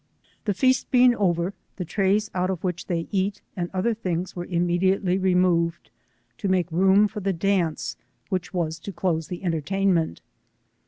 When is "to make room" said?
6.39-7.07